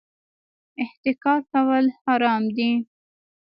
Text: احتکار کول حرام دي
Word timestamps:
احتکار 0.83 1.39
کول 1.51 1.85
حرام 2.05 2.43
دي 2.55 2.69